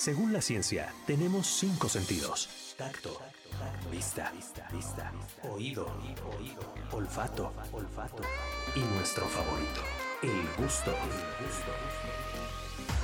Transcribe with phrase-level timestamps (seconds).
[0.00, 2.48] Según la ciencia, tenemos cinco sentidos.
[2.78, 3.20] Tacto,
[3.92, 4.32] vista,
[5.42, 5.94] oído,
[6.92, 8.22] olfato, olfato
[8.74, 9.82] y nuestro favorito,
[10.22, 10.94] el gusto.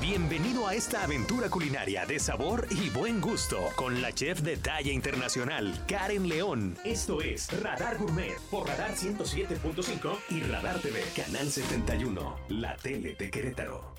[0.00, 4.90] Bienvenido a esta aventura culinaria de sabor y buen gusto con la chef de talla
[4.90, 6.78] internacional, Karen León.
[6.82, 13.30] Esto es Radar Gourmet por Radar 107.5 y Radar TV, Canal 71, la tele de
[13.30, 13.94] Querétaro.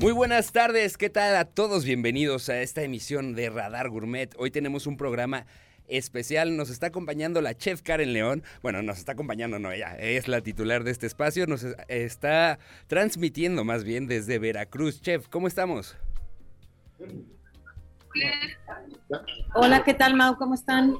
[0.00, 1.84] Muy buenas tardes, ¿qué tal a todos?
[1.84, 4.32] Bienvenidos a esta emisión de Radar Gourmet.
[4.38, 5.44] Hoy tenemos un programa
[5.88, 6.56] especial.
[6.56, 8.44] Nos está acompañando la chef Karen León.
[8.62, 11.48] Bueno, nos está acompañando, no, ella es la titular de este espacio.
[11.48, 15.02] Nos está transmitiendo más bien desde Veracruz.
[15.02, 15.96] Chef, ¿cómo estamos?
[19.56, 20.36] Hola, ¿qué tal, Mau?
[20.36, 20.94] ¿Cómo están?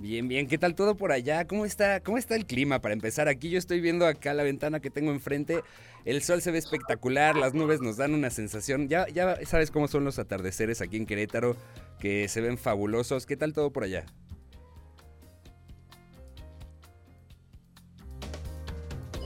[0.00, 1.46] Bien, bien, ¿qué tal todo por allá?
[1.46, 3.28] ¿Cómo está, ¿Cómo está el clima para empezar?
[3.28, 5.62] Aquí yo estoy viendo acá la ventana que tengo enfrente,
[6.06, 9.88] el sol se ve espectacular, las nubes nos dan una sensación, ya, ya sabes cómo
[9.88, 11.54] son los atardeceres aquí en Querétaro,
[11.98, 14.06] que se ven fabulosos, ¿qué tal todo por allá?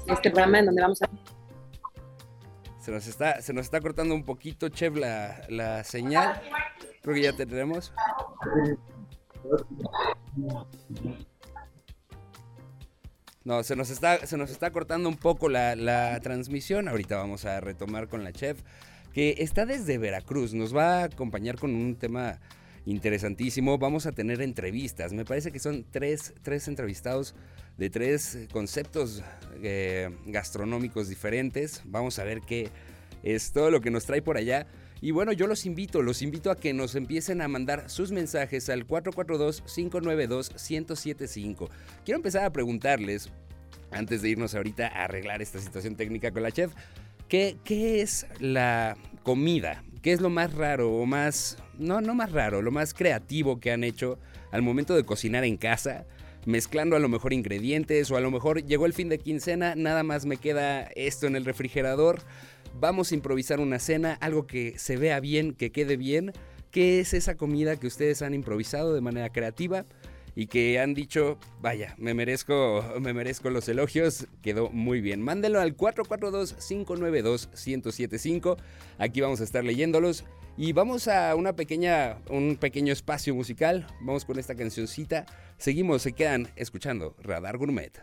[0.09, 1.09] Este programa en donde vamos a...
[2.81, 6.43] Se nos está, se nos está cortando un poquito, Chef, la, la señal.
[7.01, 7.95] Creo que ya tendremos.
[13.45, 16.89] No, se nos está, se nos está cortando un poco la, transmisión.
[16.89, 18.63] Ahorita vamos a retomar con la chef,
[19.13, 20.55] que está desde Veracruz.
[20.55, 22.41] Nos va a acompañar con un tema
[22.87, 23.77] interesantísimo.
[23.77, 25.13] Vamos a tener entrevistas.
[25.13, 27.35] Me parece que son tres, tres entrevistados
[27.77, 29.23] de tres conceptos
[29.63, 31.83] eh, gastronómicos diferentes.
[31.85, 32.71] Vamos a ver qué
[33.23, 34.67] es todo lo que nos trae por allá.
[35.05, 38.71] Y bueno, yo los invito, los invito a que nos empiecen a mandar sus mensajes
[38.71, 41.69] al 442-592-1075.
[42.07, 43.29] Quiero empezar a preguntarles,
[43.91, 46.73] antes de irnos ahorita a arreglar esta situación técnica con la chef,
[47.29, 49.85] ¿qué, qué es la comida?
[50.01, 53.73] ¿Qué es lo más raro o más, no, no más raro, lo más creativo que
[53.73, 54.19] han hecho
[54.53, 56.07] al momento de cocinar en casa?
[56.47, 60.03] mezclando a lo mejor ingredientes o a lo mejor llegó el fin de quincena, nada
[60.03, 62.21] más me queda esto en el refrigerador
[62.81, 66.33] Vamos a improvisar una cena, algo que se vea bien, que quede bien.
[66.71, 69.85] ¿Qué es esa comida que ustedes han improvisado de manera creativa?
[70.37, 75.23] y que han dicho, vaya, me merezco, me merezco los elogios, quedó muy bien.
[75.23, 78.57] Mándenlo al 442-592-1075,
[78.99, 80.25] aquí vamos a estar leyéndolos
[80.57, 85.27] y vamos a una pequeña, un pequeño espacio musical, vamos con esta cancioncita,
[85.59, 88.03] seguimos, se quedan escuchando Radar Gourmet.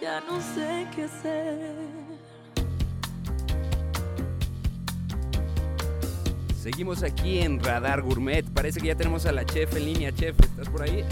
[0.00, 1.76] Ya no sé qué hacer.
[6.60, 8.44] Seguimos aquí en Radar Gourmet.
[8.52, 10.12] Parece que ya tenemos a la chef en línea.
[10.12, 11.04] Chef, ¿estás por ahí?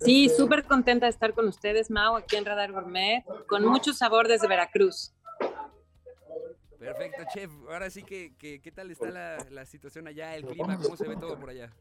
[0.00, 4.28] Sí, súper contenta de estar con ustedes, Mau, aquí en Radar Gourmet, con mucho sabor
[4.28, 5.14] desde Veracruz.
[6.78, 7.50] Perfecto, chef.
[7.70, 10.76] Ahora sí que, ¿qué tal está la, la situación allá, el clima?
[10.76, 11.72] ¿Cómo se ve todo por allá?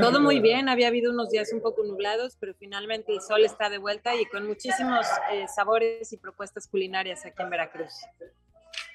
[0.00, 3.70] Todo muy bien, había habido unos días un poco nublados, pero finalmente el sol está
[3.70, 7.92] de vuelta y con muchísimos eh, sabores y propuestas culinarias aquí en Veracruz.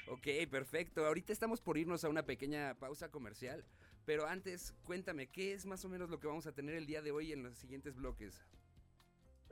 [0.07, 1.05] Ok, perfecto.
[1.05, 3.63] Ahorita estamos por irnos a una pequeña pausa comercial,
[4.05, 7.01] pero antes cuéntame, ¿qué es más o menos lo que vamos a tener el día
[7.01, 8.43] de hoy en los siguientes bloques?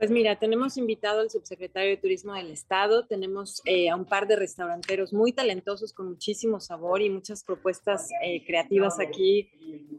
[0.02, 4.26] Pues mira, tenemos invitado al subsecretario de Turismo del Estado, tenemos eh, a un par
[4.26, 9.48] de restauranteros muy talentosos con muchísimo sabor y muchas propuestas eh, creativas aquí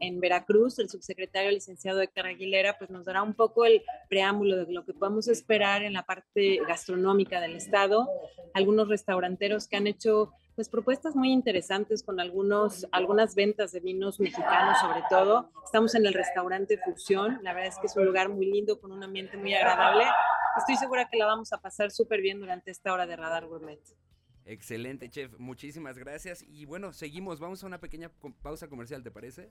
[0.02, 0.78] en Veracruz.
[0.80, 4.94] El subsecretario licenciado Héctor Aguilera pues nos dará un poco el preámbulo de lo que
[4.94, 8.06] podemos esperar en la parte gastronómica del Estado.
[8.54, 14.20] Algunos restauranteros que han hecho pues propuestas muy interesantes con algunos, algunas ventas de vinos
[14.20, 15.52] mexicanos sobre todo.
[15.66, 18.92] Estamos en el restaurante Fusión, la verdad es que es un lugar muy lindo con
[18.92, 20.06] un ambiente muy agradable.
[20.58, 23.82] Estoy segura que la vamos a pasar súper bien durante esta hora de Radar Gourmet.
[24.46, 25.32] Excelente, chef.
[25.40, 26.44] Muchísimas gracias.
[26.44, 27.40] Y bueno, seguimos.
[27.40, 29.50] Vamos a una pequeña pausa comercial, ¿te parece?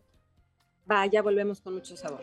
[0.91, 2.23] Va, ya volvemos con mucho sabor.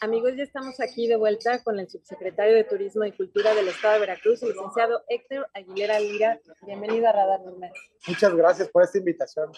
[0.00, 3.94] Amigos, ya estamos aquí de vuelta con el subsecretario de Turismo y Cultura del Estado
[3.94, 6.40] de Veracruz, el licenciado Héctor Aguilera Lira.
[6.62, 7.72] Bienvenido a Radar Gourmet.
[8.06, 9.50] Muchas gracias por esta invitación.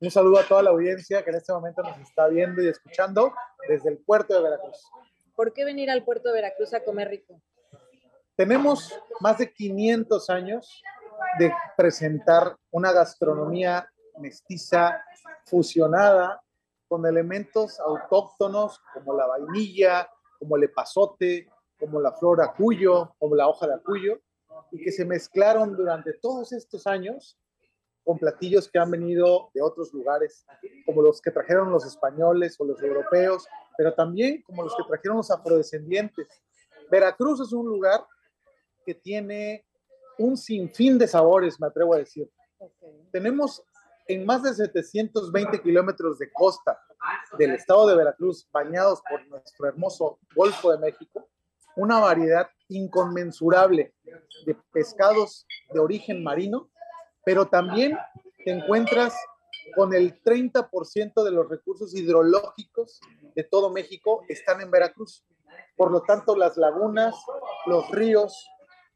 [0.00, 3.32] Un saludo a toda la audiencia que en este momento nos está viendo y escuchando
[3.68, 4.88] desde el puerto de Veracruz.
[5.36, 7.40] ¿Por qué venir al puerto de Veracruz a comer rico?
[8.36, 10.82] Tenemos más de 500 años
[11.38, 13.88] de presentar una gastronomía
[14.18, 15.00] mestiza,
[15.44, 16.42] fusionada,
[16.92, 21.48] con elementos autóctonos como la vainilla, como el epazote,
[21.80, 24.20] como la flor acuyo, como la hoja de acuyo,
[24.70, 27.38] y que se mezclaron durante todos estos años
[28.04, 30.44] con platillos que han venido de otros lugares,
[30.84, 33.46] como los que trajeron los españoles o los europeos,
[33.78, 36.26] pero también como los que trajeron los afrodescendientes.
[36.90, 38.04] Veracruz es un lugar
[38.84, 39.64] que tiene
[40.18, 42.30] un sinfín de sabores, me atrevo a decir.
[43.10, 43.64] Tenemos
[44.06, 46.78] en más de 720 kilómetros de costa
[47.38, 51.28] del estado de Veracruz, bañados por nuestro hermoso Golfo de México,
[51.76, 53.94] una variedad inconmensurable
[54.44, 56.70] de pescados de origen marino
[57.24, 57.96] pero también
[58.44, 59.14] te encuentras
[59.76, 63.00] con el 30% de los recursos hidrológicos
[63.34, 65.24] de todo México están en Veracruz.
[65.76, 67.14] Por lo tanto, las lagunas,
[67.66, 68.48] los ríos,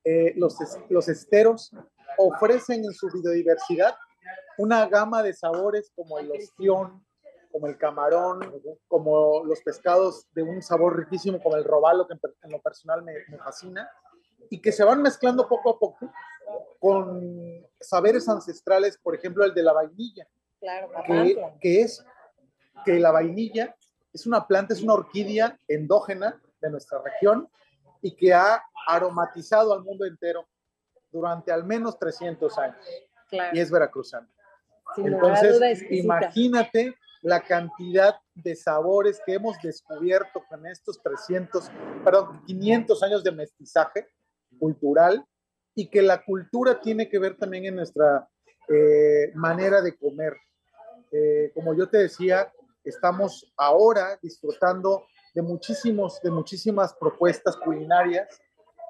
[0.04, 0.56] eh, los,
[0.88, 1.70] los esteros
[2.18, 3.94] ofrecen en su biodiversidad
[4.58, 7.04] una gama de sabores como el ostión,
[7.50, 8.40] como el camarón,
[8.88, 13.12] como los pescados de un sabor riquísimo como el robalo, que en lo personal me,
[13.28, 13.90] me fascina,
[14.50, 16.12] y que se van mezclando poco a poco
[16.78, 20.26] con saberes ancestrales, por ejemplo, el de la vainilla,
[20.60, 22.04] Claro, que, que es
[22.84, 23.76] que la vainilla
[24.12, 27.48] es una planta, es una orquídea endógena de nuestra región
[28.00, 30.46] y que ha aromatizado al mundo entero
[31.10, 32.86] durante al menos 300 años.
[33.28, 33.56] Claro.
[33.56, 34.28] Y es veracruzana.
[34.94, 41.70] Sin duda, Entonces, imagínate la cantidad de sabores que hemos descubierto con estos 300,
[42.04, 44.06] perdón, 500 años de mestizaje
[44.58, 45.26] cultural
[45.74, 48.28] y que la cultura tiene que ver también en nuestra
[48.68, 50.36] eh, manera de comer.
[51.12, 52.52] Eh, como yo te decía,
[52.84, 58.40] estamos ahora disfrutando de muchísimos, de muchísimas propuestas culinarias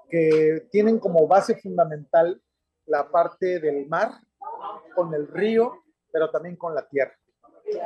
[0.09, 2.41] que tienen como base fundamental
[2.87, 4.12] la parte del mar,
[4.95, 5.83] con el río,
[6.13, 7.17] pero también con la tierra.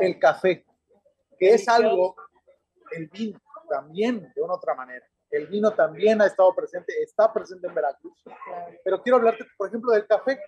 [0.01, 0.65] El café,
[1.39, 2.15] que es algo,
[2.93, 5.05] el vino también, de una otra manera.
[5.31, 8.23] El vino también ha estado presente, está presente en Veracruz.
[8.85, 10.41] Pero quiero hablarte, por ejemplo, del café.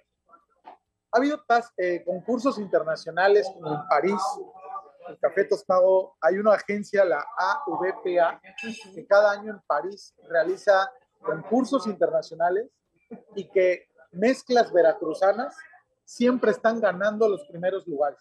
[1.12, 4.20] Ha habido tas- eh, concursos internacionales como en París,
[5.08, 6.14] el café tostado.
[6.20, 8.40] Hay una agencia, la AVPA,
[8.94, 10.90] que cada año en París realiza
[11.22, 12.68] concursos internacionales
[13.36, 15.56] y que mezclas veracruzanas
[16.04, 18.18] siempre están ganando los primeros lugares.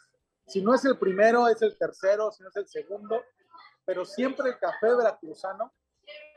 [0.47, 3.23] Si no es el primero, es el tercero, si no es el segundo,
[3.85, 5.73] pero siempre el café veracruzano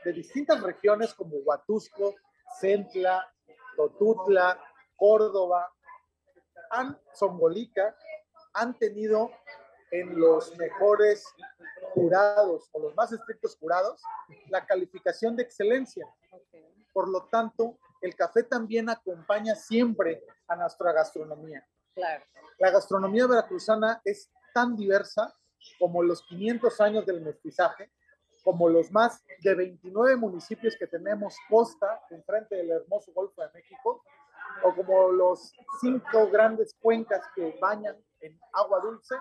[0.03, 2.15] de distintas regiones como Huatusco,
[2.59, 3.27] Centla,
[3.75, 4.59] Totutla,
[4.95, 5.71] Córdoba,
[6.69, 7.95] han, Zongolica,
[8.53, 9.31] han tenido
[9.91, 11.25] en los mejores
[11.93, 14.01] jurados o los más estrictos jurados
[14.49, 16.07] la calificación de excelencia.
[16.93, 21.65] Por lo tanto, el café también acompaña siempre a nuestra gastronomía.
[21.93, 22.23] Claro.
[22.59, 25.33] La gastronomía veracruzana es tan diversa
[25.79, 27.91] como los 500 años del mestizaje,
[28.43, 34.03] como los más de 29 municipios que tenemos costa enfrente del hermoso Golfo de México,
[34.63, 35.51] o como los
[35.81, 39.15] cinco grandes cuencas que bañan en agua dulce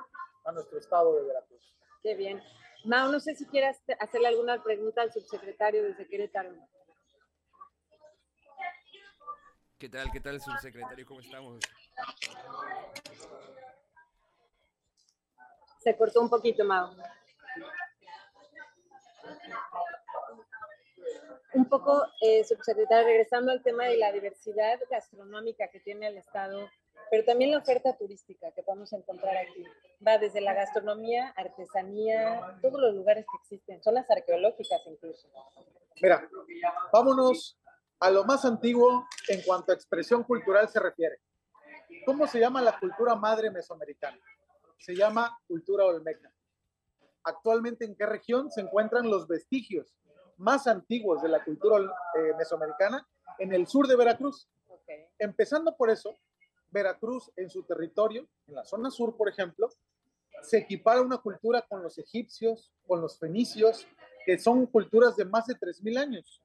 [0.44, 1.76] a nuestro estado de Veracruz.
[2.03, 2.43] Qué bien.
[2.85, 6.50] Mau, no sé si quieras hacerle alguna pregunta al subsecretario desde Querétaro.
[9.78, 11.04] ¿Qué tal, qué tal, subsecretario?
[11.04, 11.59] ¿Cómo estamos?
[15.81, 16.95] Se cortó un poquito, Mau.
[21.54, 26.71] Un poco, eh, subsecretario, regresando al tema de la diversidad gastronómica que tiene el Estado,
[27.11, 29.64] pero también la oferta turística que podemos encontrar aquí.
[30.07, 35.28] Va desde la gastronomía, artesanía, todos los lugares que existen, zonas arqueológicas incluso.
[36.00, 36.28] Mira,
[36.93, 37.59] vámonos
[38.01, 41.21] a lo más antiguo en cuanto a expresión cultural se refiere.
[42.05, 44.19] ¿Cómo se llama la cultura madre mesoamericana?
[44.79, 46.33] Se llama cultura olmeca.
[47.23, 49.95] Actualmente, ¿en qué región se encuentran los vestigios
[50.37, 53.07] más antiguos de la cultura eh, mesoamericana?
[53.39, 54.49] En el sur de Veracruz.
[55.19, 56.19] Empezando por eso,
[56.71, 59.71] Veracruz en su territorio, en la zona sur, por ejemplo,
[60.43, 63.87] se equipara una cultura con los egipcios, con los fenicios,
[64.27, 66.43] que son culturas de más de 3.000 años.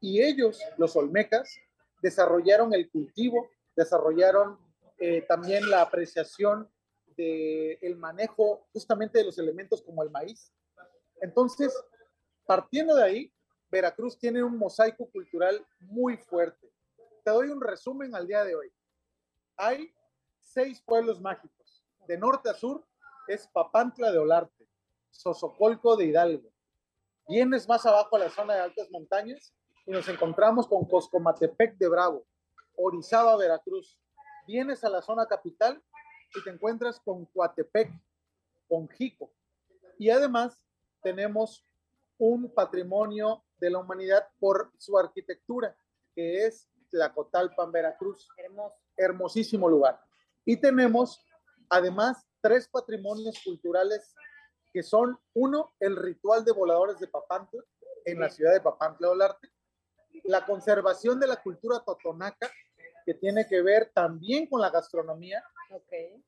[0.00, 1.56] Y ellos, los olmecas,
[2.02, 4.58] desarrollaron el cultivo, desarrollaron
[4.98, 6.70] eh, también la apreciación
[7.16, 10.52] del manejo justamente de los elementos como el maíz.
[11.20, 11.74] Entonces,
[12.46, 13.32] partiendo de ahí,
[13.70, 16.70] Veracruz tiene un mosaico cultural muy fuerte.
[17.24, 18.70] Te doy un resumen al día de hoy.
[19.56, 19.90] Hay
[20.40, 21.84] seis pueblos mágicos.
[22.06, 22.84] De norte a sur
[23.26, 24.68] es Papantla de Olarte,
[25.10, 26.52] Sosocolco de Hidalgo,
[27.28, 29.52] Vienes más abajo a la zona de altas montañas
[29.86, 32.26] y nos encontramos con Coscomatepec de Bravo,
[32.76, 33.96] Orizaba, Veracruz.
[34.46, 35.80] Vienes a la zona capital
[36.34, 37.90] y te encuentras con Coatepec,
[38.68, 39.32] con Jico.
[39.98, 40.60] Y además
[41.02, 41.64] tenemos
[42.18, 45.76] un patrimonio de la humanidad por su arquitectura,
[46.14, 48.28] que es Tlacotalpan, Veracruz.
[48.36, 48.76] Hermoso.
[48.96, 50.00] Hermosísimo lugar.
[50.44, 51.24] Y tenemos
[51.68, 54.14] además tres patrimonios culturales
[54.72, 57.62] que son, uno, el ritual de voladores de Papantla
[58.04, 59.48] en la ciudad de Papantla Olarte,
[60.24, 62.50] la conservación de la cultura totonaca,
[63.04, 65.44] que tiene que ver también con la gastronomía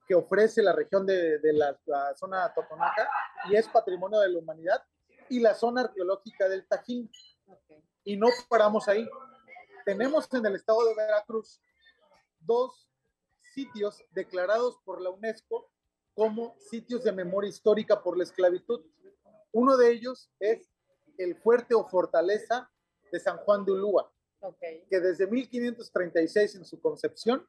[0.06, 3.08] que ofrece la región de, de la, la zona totonaca
[3.48, 4.82] y es patrimonio de la humanidad,
[5.28, 7.10] y la zona arqueológica del Tajín.
[8.04, 9.08] Y no paramos ahí.
[9.84, 11.60] Tenemos en el estado de Veracruz
[12.40, 12.88] dos
[13.54, 15.70] sitios declarados por la UNESCO
[16.14, 18.84] como sitios de memoria histórica por la esclavitud.
[19.52, 20.70] Uno de ellos es
[21.16, 22.70] el fuerte o fortaleza
[23.10, 24.10] de San Juan de Ulúa,
[24.60, 27.46] que desde 1536 en su concepción,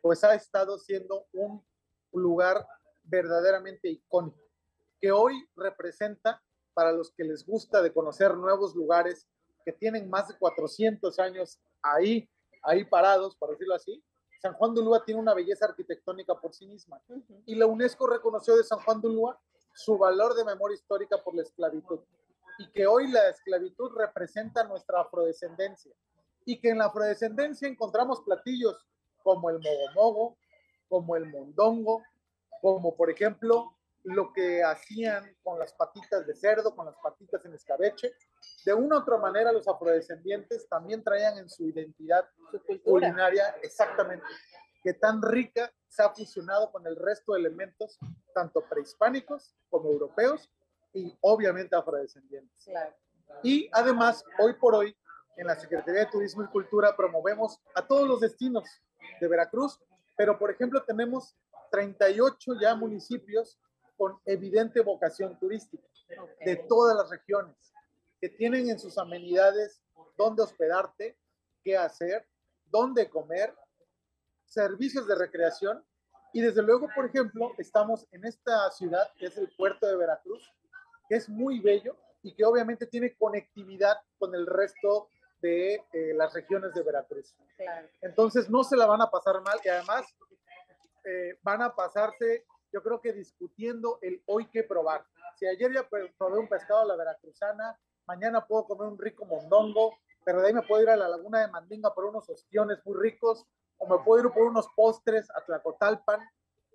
[0.00, 1.64] pues ha estado siendo un
[2.12, 2.66] lugar
[3.04, 4.38] verdaderamente icónico,
[5.00, 6.42] que hoy representa
[6.74, 9.26] para los que les gusta de conocer nuevos lugares
[9.64, 12.28] que tienen más de 400 años ahí,
[12.62, 14.02] ahí parados, por decirlo así.
[14.40, 17.00] San Juan de Ulúa tiene una belleza arquitectónica por sí misma.
[17.46, 19.40] Y la UNESCO reconoció de San Juan de Ulúa
[19.74, 22.00] su valor de memoria histórica por la esclavitud
[22.58, 25.92] y que hoy la esclavitud representa nuestra afrodescendencia
[26.44, 28.86] y que en la afrodescendencia encontramos platillos
[29.22, 30.38] como el mogomogo,
[30.88, 32.02] como el mondongo,
[32.62, 33.72] como por ejemplo
[34.04, 38.14] lo que hacían con las patitas de cerdo, con las patitas en escabeche.
[38.64, 44.24] De una u otra manera los afrodescendientes también traían en su identidad Su culinaria exactamente,
[44.84, 47.98] que tan rica se ha fusionado con el resto de elementos,
[48.32, 50.48] tanto prehispánicos como europeos
[50.96, 52.64] y obviamente afrodescendientes.
[52.64, 52.94] Claro.
[53.42, 54.96] Y además, hoy por hoy,
[55.36, 58.64] en la Secretaría de Turismo y Cultura promovemos a todos los destinos
[59.20, 59.78] de Veracruz,
[60.16, 61.36] pero por ejemplo tenemos
[61.70, 63.58] 38 ya municipios
[63.98, 65.86] con evidente vocación turística
[66.18, 66.30] ok.
[66.44, 67.74] de todas las regiones,
[68.20, 69.82] que tienen en sus amenidades
[70.16, 71.18] dónde hospedarte,
[71.62, 72.26] qué hacer,
[72.66, 73.54] dónde comer,
[74.46, 75.84] servicios de recreación.
[76.32, 80.50] Y desde luego, por ejemplo, estamos en esta ciudad, que es el puerto de Veracruz,
[81.08, 85.08] que es muy bello y que obviamente tiene conectividad con el resto
[85.40, 87.34] de eh, las regiones de Veracruz.
[87.56, 87.88] Claro.
[88.00, 90.06] Entonces no se la van a pasar mal y además
[91.04, 95.04] eh, van a pasarse, yo creo que discutiendo el hoy que probar.
[95.38, 99.24] Si ayer ya pues, probé un pescado a la veracruzana, mañana puedo comer un rico
[99.24, 102.84] mondongo, pero de ahí me puedo ir a la laguna de Mandinga por unos ostiones
[102.84, 103.46] muy ricos,
[103.78, 106.20] o me puedo ir por unos postres a Tlacotalpan,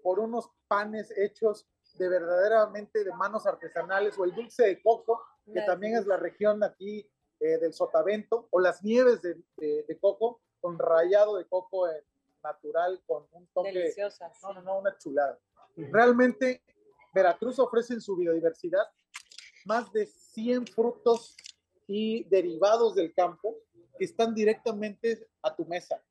[0.01, 1.67] por unos panes hechos
[1.97, 6.17] de verdaderamente de manos artesanales, o el dulce de coco, que Las también es la
[6.17, 11.47] región aquí eh, del Sotavento, o las nieves de, de- de coco con rallado de
[11.47, 12.03] coco en
[12.43, 13.71] natural, con un toque.
[13.73, 14.31] Deliciosas.
[14.43, 15.37] No, no, no, una chulada.
[15.75, 16.61] Realmente,
[17.13, 18.83] Veracruz ofrece en su biodiversidad
[19.65, 21.35] más de 100 frutos
[21.87, 23.55] y derivados del campo
[23.97, 26.01] que están directamente a tu mesa,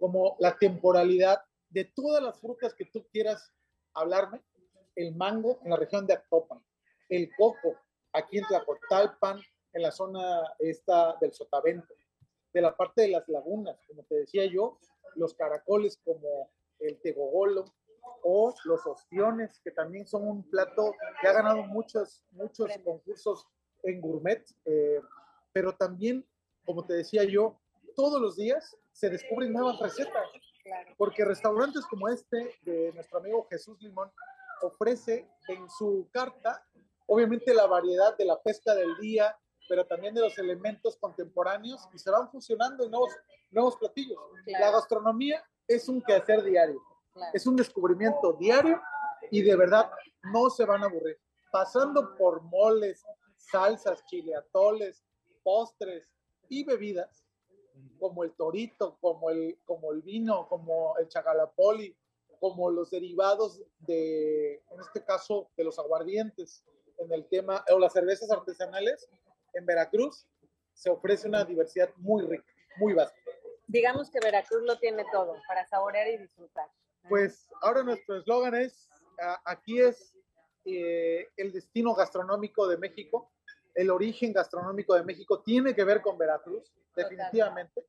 [0.00, 3.52] como la temporalidad de todas las frutas que tú quieras
[3.94, 4.42] hablarme,
[4.96, 6.62] el mango en la región de Actopan,
[7.08, 7.76] el coco
[8.12, 9.40] aquí en Tlacotalpan,
[9.72, 11.94] en la zona esta del Sotavento,
[12.52, 14.78] de la parte de las lagunas, como te decía yo,
[15.16, 17.64] los caracoles como el tegogolo
[18.22, 23.48] o los ostiones, que también son un plato que ha ganado muchos, muchos concursos
[23.82, 25.00] en gourmet, eh,
[25.52, 26.26] pero también,
[26.64, 27.60] como te decía yo,
[27.96, 30.26] todos los días se descubren nuevas recetas
[30.96, 34.10] porque restaurantes como este de nuestro amigo Jesús Limón
[34.62, 36.66] ofrece en su carta,
[37.06, 39.36] obviamente, la variedad de la pesca del día,
[39.68, 43.12] pero también de los elementos contemporáneos y se van fusionando en nuevos,
[43.50, 44.18] nuevos platillos.
[44.44, 44.64] Claro.
[44.64, 46.82] La gastronomía es un quehacer diario,
[47.12, 47.30] claro.
[47.32, 48.80] es un descubrimiento diario
[49.30, 49.90] y de verdad
[50.32, 51.18] no se van a aburrir.
[51.50, 53.04] Pasando por moles,
[53.36, 55.04] salsas, chileatoles,
[55.42, 56.10] postres
[56.48, 57.24] y bebidas,
[57.98, 61.96] como el torito, como el, como el vino, como el chagalapoli,
[62.38, 66.64] como los derivados de, en este caso, de los aguardientes,
[66.98, 69.08] en el tema, o las cervezas artesanales,
[69.52, 70.26] en Veracruz
[70.72, 73.16] se ofrece una diversidad muy rica, muy vasta.
[73.66, 76.68] Digamos que Veracruz lo tiene todo para saborear y disfrutar.
[77.08, 78.88] Pues ahora nuestro eslogan es,
[79.44, 80.14] aquí es
[80.64, 83.30] eh, el destino gastronómico de México,
[83.74, 87.86] el origen gastronómico de México tiene que ver con Veracruz, definitivamente.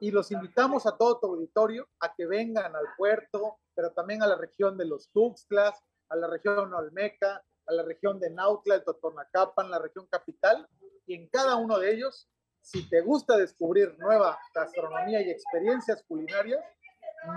[0.00, 4.26] Y los invitamos a todo tu auditorio a que vengan al puerto, pero también a
[4.26, 8.84] la región de los Tuxtlas, a la región Olmeca, a la región de Nautla, el
[8.84, 10.68] Totonacapan, la región capital,
[11.06, 12.28] y en cada uno de ellos,
[12.60, 16.64] si te gusta descubrir nueva gastronomía y experiencias culinarias,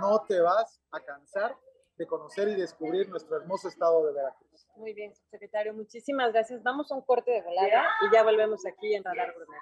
[0.01, 1.55] no te vas a cansar
[1.97, 4.67] de conocer y descubrir nuestro hermoso estado de Veracruz.
[4.75, 6.61] Muy bien, secretario, muchísimas gracias.
[6.63, 9.61] Vamos a un corte de volada y ya volvemos aquí en Radar Gourmet.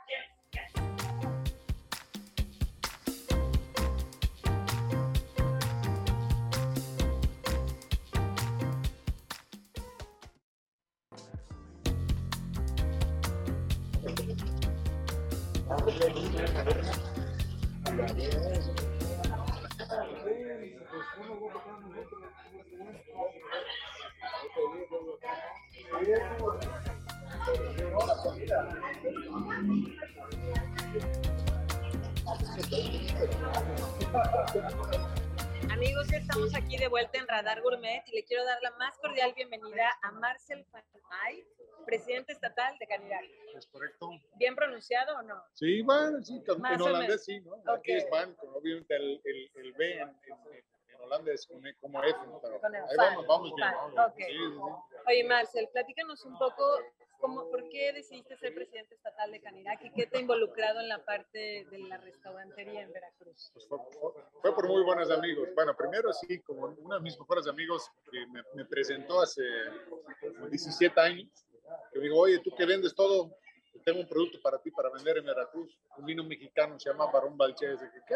[35.69, 38.97] Amigos, ya estamos aquí de vuelta en Radar Gourmet y le quiero dar la más
[38.97, 41.45] cordial bienvenida a Marcel Fanay,
[41.85, 43.19] presidente estatal de Canidad.
[43.55, 44.09] Es correcto.
[44.37, 45.43] ¿Bien pronunciado o no?
[45.53, 47.61] Sí, bueno, sí, en holandés sí, ¿no?
[47.71, 50.72] Aquí es van, obviamente el, el, el B en, en, en
[51.03, 53.71] holandés es como, F, pero Con el ahí vamos, vamos bien.
[53.71, 54.03] vamos bien.
[54.05, 54.15] ok.
[54.17, 54.53] Sí, sí,
[54.89, 54.95] sí.
[55.07, 56.79] Oye, Marcel, platícanos un poco
[57.19, 60.89] cómo, por qué decidiste ser presidente estatal de Canirac y qué te ha involucrado en
[60.89, 63.51] la parte de la restaurantería en Veracruz.
[63.53, 63.77] Pues fue,
[64.41, 65.49] fue- por muy buenos amigos.
[65.55, 69.43] Bueno, primero sí, como uno de mis mejores amigos que me, me presentó hace
[70.19, 71.29] como 17 años,
[71.91, 73.31] que me dijo, oye, tú que vendes todo,
[73.85, 77.37] tengo un producto para ti para vender en Veracruz, un vino mexicano, se llama Barón
[77.37, 77.79] Balchés.
[78.07, 78.15] ¿qué?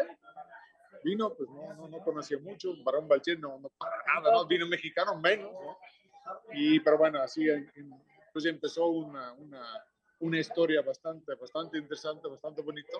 [1.04, 4.46] Vino, pues no, no, no conocía mucho, Barón Balchés no, no para nada, ¿no?
[4.46, 5.78] Vino mexicano menos, ¿no?
[6.52, 7.70] Y, pero bueno, así en-
[8.32, 9.84] pues empezó una, una,
[10.20, 12.98] una historia bastante, bastante interesante, bastante bonita,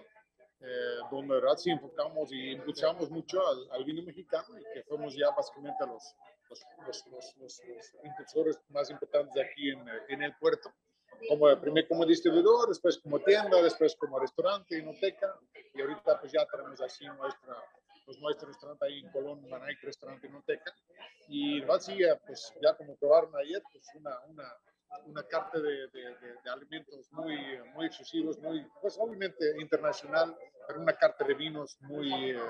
[0.61, 4.83] eh, donde de verdad sí enfocamos y impulsamos mucho al, al vino mexicano y que
[4.85, 6.03] fuimos ya básicamente los,
[6.49, 10.73] los, los, los, los- impulsores más importantes aquí en, en el puerto.
[11.29, 15.35] Como, primero como distribuidor, después como tienda, después como restaurante, inoteca,
[15.75, 17.57] y ahorita pues ya tenemos así nuestra,
[18.09, 20.75] pues nuestro restaurante ahí en Colón, Manaic, restaurante inoteca,
[21.29, 24.45] y de verdad sí, eh, pues ya como probaron ayer, pues una, una,
[25.07, 27.37] una carta de, de, alimentos muy,
[27.75, 32.41] muy exclusivos, muy, pues obviamente internacional, pero una carta de vinos muy, eh,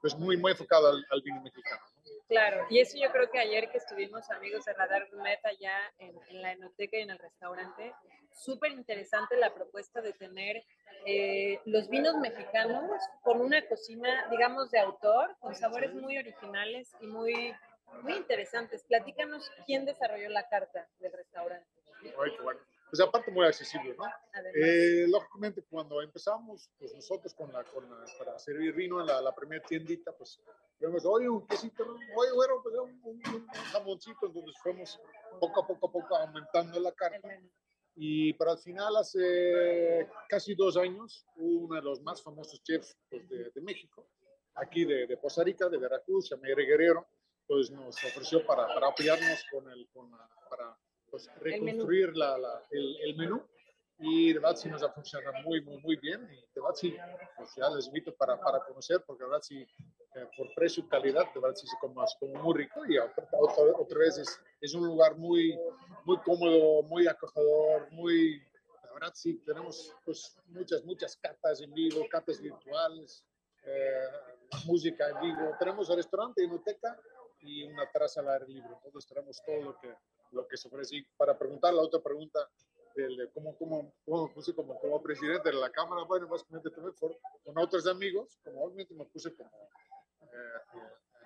[0.00, 1.82] pues muy, muy enfocada al, al vino mexicano.
[1.96, 2.02] ¿no?
[2.28, 6.14] Claro, y eso yo creo que ayer que estuvimos amigos de Radar Gourmet allá en,
[6.28, 7.92] en la enoteca y en el restaurante,
[8.32, 10.64] súper interesante la propuesta de tener
[11.04, 12.90] eh, los vinos mexicanos
[13.22, 17.54] con una cocina, digamos, de autor, con sabores muy originales y muy,
[18.02, 18.84] muy interesantes.
[18.84, 21.66] Platícanos quién desarrolló la carta del restaurante.
[22.02, 22.60] Ay, qué bueno.
[22.90, 24.04] Pues aparte muy accesible, ¿no?
[24.54, 29.22] Eh, lógicamente, cuando empezamos, pues nosotros con la, con la- para servir vino en la,
[29.22, 30.38] la primera tiendita, pues
[30.78, 35.00] vemos, oye, un quesito, oye, bueno, pues un, un- un jamoncito, entonces fuimos
[35.40, 37.28] poco a poco a poco aumentando la el carta.
[37.94, 43.26] Y para al final, hace casi dos años, uno de los más famosos chefs pues,
[43.28, 44.06] de, de México,
[44.54, 47.06] aquí de, de Costa Rica, de Veracruz, Javier Guerrero,
[47.46, 50.76] pues nos ofreció para, para apoyarnos con el, con la- para
[51.10, 51.66] pues, menú.
[51.66, 53.42] reconstruir la, la- el, el menú.
[53.98, 56.22] Y de verdad sí nos ha funcionado muy, muy, muy bien.
[56.32, 56.96] Y de verdad sí,
[57.36, 59.66] pues ya les invito para, para conocer, porque de verdad sí,
[60.14, 62.84] eh, por precio y calidad, de verdad sí se come, se come muy rico.
[62.86, 63.28] Y otra,
[63.78, 65.56] otra, vez es, es un lugar muy,
[66.04, 68.42] muy cómodo, muy acogedor, muy,
[68.84, 73.24] la verdad sí, tenemos pues muchas, muchas catas en vivo, catas virtuales,
[73.64, 74.08] eh,
[74.66, 76.98] música en vivo, tenemos el restaurante, inoteca
[77.42, 79.94] y una terraza al aire libre, entonces tenemos todo lo que,
[80.32, 80.96] lo que se ofrece.
[80.96, 82.48] Y para preguntar la otra pregunta,
[82.94, 86.70] del, de cómo, cómo, cómo me puse como, como presidente de la Cámara, bueno, básicamente
[86.70, 89.50] tuve for- con otros amigos, como obviamente me puse como
[90.20, 90.80] eh,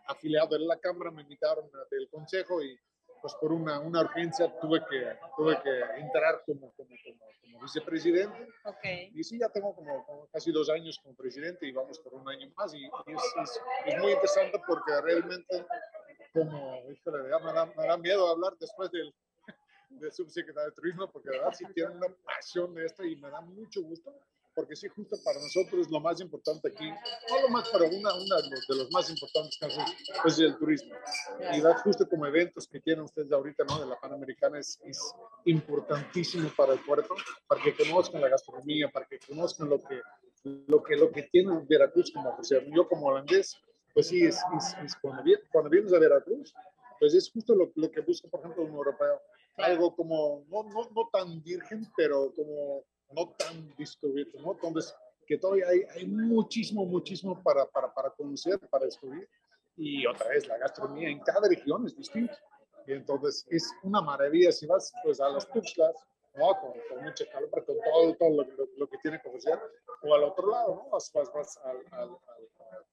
[0.06, 2.78] afiliado de la Cámara, me invitaron del Consejo y
[3.20, 8.48] pues por una, una urgencia tuve que, tuve que entrar como, como, como, como vicepresidente.
[8.64, 8.84] Ok.
[9.14, 12.28] Y sí, ya tengo como, como casi dos años como presidente y vamos por un
[12.28, 12.72] año más.
[12.74, 15.66] Y, y es, es, es muy interesante porque realmente,
[16.36, 19.14] como, híjole, me da, me da miedo hablar después del,
[19.88, 23.30] del subsecretario de Turismo, porque de verdad sí tiene una pasión de esto y me
[23.30, 24.12] da mucho gusto.
[24.54, 28.36] Porque sí, justo para nosotros lo más importante aquí, no lo más, pero una, una
[28.36, 29.84] de, los, de los más importantes casos
[30.24, 30.94] es el turismo.
[31.52, 33.80] Y verdad, justo como eventos que tienen ustedes ahorita, ¿no?
[33.80, 34.98] De la Panamericana es, es
[35.44, 37.14] importantísimo para el puerto,
[37.46, 40.00] para que conozcan la gastronomía, para que conozcan lo que,
[40.44, 42.66] lo que, lo que tiene Veracruz como ofrecer.
[42.74, 43.58] Yo como holandés,
[43.96, 46.54] pues sí, es, es, es cuando, cuando vienes a Veracruz,
[47.00, 49.20] pues es justo lo, lo que busca, por ejemplo, un europeo.
[49.56, 54.52] Algo como, no, no, no tan virgen, pero como no tan descubierto, ¿no?
[54.52, 54.94] Entonces,
[55.26, 59.26] que todavía hay, hay muchísimo, muchísimo para, para, para conocer, para descubrir.
[59.78, 62.38] Y otra vez, la gastronomía en cada región es distinta.
[62.86, 65.96] Y entonces es una maravilla si vas pues, a las Tuxtlas
[66.34, 66.48] ¿no?
[66.60, 69.58] Con, con mucha calor, con todo, todo lo, lo- lo que tiene que ofrecer,
[70.02, 70.90] o al otro lado, ¿no?
[70.90, 72.84] Vas, vas, vas al, al- al-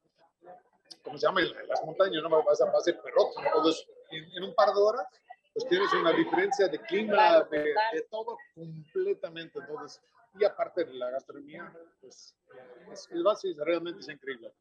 [1.04, 1.42] ¿cómo se llama?
[1.68, 2.44] Las montañas, ¿no?
[2.44, 3.48] Vas a base de perrote, ¿no?
[3.48, 5.06] Entonces, en, en un par de horas,
[5.54, 10.02] pues tienes una diferencia de clima, de, de todo completamente, entonces,
[10.40, 12.36] y aparte de la gastronomía, pues,
[12.92, 14.52] es, es, realmente es increíble.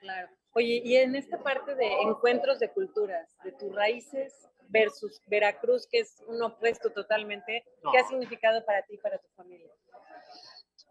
[0.00, 0.28] Claro.
[0.52, 6.00] Oye, y en esta parte de encuentros de culturas, de tus raíces versus Veracruz, que
[6.00, 9.72] es un opuesto totalmente, ¿qué ha significado para ti y para tu familia?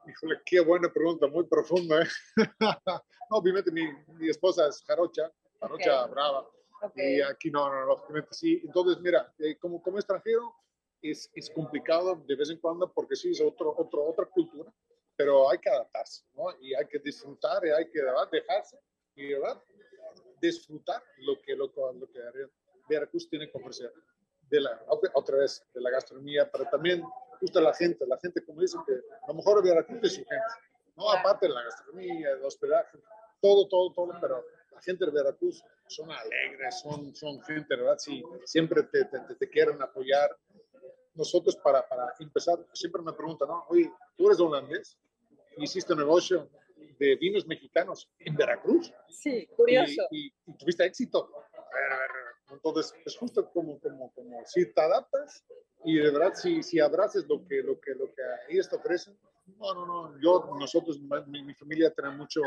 [0.08, 2.02] Híjole, qué buena pregunta, muy profunda.
[2.02, 2.08] ¿eh?
[3.30, 3.84] no, obviamente mi,
[4.20, 6.12] mi esposa es jarocha, jarocha Ok.
[6.12, 6.50] brava,
[6.82, 6.98] Ok.
[6.98, 8.62] y aquí no, no, lógicamente sí.
[8.64, 10.54] Entonces, mira, eh, como, como extranjero
[11.02, 14.74] es, es complicado de vez en cuando porque sí es otro, otro, otra cultura,
[15.16, 16.46] pero hay que adaptarse, ¿no?
[16.60, 18.30] Y hay que disfrutar, y hay que ¿verdad?
[18.32, 18.78] dejarse
[19.16, 19.62] y ¿verdad?
[20.42, 22.20] disfrutar lo que, lo, lo que
[22.90, 23.94] Veracruz tiene que ofrecer.
[24.50, 27.02] De la, otra vez, de la gastronomía, pero también
[27.44, 30.46] justo la gente, la gente, como dicen, que a lo mejor Veracruz es su gente,
[30.96, 31.12] ¿no?
[31.12, 32.98] Aparte de la gastronomía, el hospedaje,
[33.42, 37.98] todo, todo, todo, pero la gente de Veracruz son alegres, son, son gente, ¿verdad?
[37.98, 40.30] Sí, siempre te, te, te- quieren apoyar.
[41.16, 43.66] Nosotros, para, para empezar, siempre me preguntan, ¿no?
[43.68, 44.98] Oye, tú eres holandés,
[45.58, 46.50] hiciste negocio
[46.98, 50.02] de vinos mexicanos en Veracruz Sí, curioso.
[50.12, 51.30] y, y- y tuviste éxito.
[51.54, 52.10] A ver, a ver,
[52.54, 55.44] Entonces, es justo como, como, como si te adaptas
[55.84, 59.18] y de verdad si, si abraces lo que, lo, que, lo que ellos te ofrecen.
[59.58, 60.20] No, no, no.
[60.22, 62.42] Yo, nosotros, mi, mi familia tiene mucho,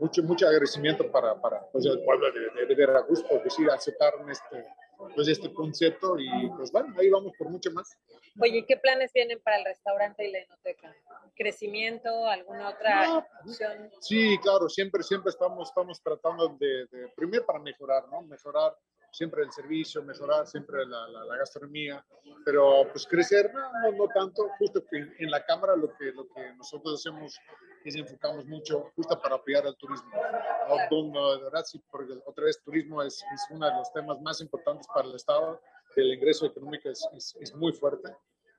[0.00, 4.66] mucho, mucho agradecimiento para, para pues, el pueblo de, de- Veracruz porque sí aceptaron este,
[5.14, 7.94] pues, este concepto y pues bueno, ahí vamos por mucho más.
[8.40, 10.94] Oye, ¿qué planes vienen para el restaurante y la enoteca?
[11.36, 12.26] ¿Crecimiento?
[12.26, 13.26] ¿Alguna otra No.
[13.44, 13.90] opción?
[14.00, 18.22] Sí, claro, siempre, siempre estamos, estamos tratando de, de, primero para mejorar, ¿no?
[18.22, 18.74] Mejorar
[19.12, 22.04] siempre el servicio, mejorar siempre la, la, la gastronomía,
[22.44, 26.26] pero pues crecer, no, no, tanto, justo que en, en la Cámara lo que, lo
[26.28, 27.38] que nosotros hacemos
[27.84, 30.10] es enfocamos mucho justo para apoyar al turismo.
[30.90, 31.36] ¿no?
[31.36, 34.86] De verdad, sí, porque otra vez turismo es, es uno de los temas más importantes
[34.92, 35.60] para el Estado,
[35.94, 38.14] el ingreso económico es, es, es muy fuerte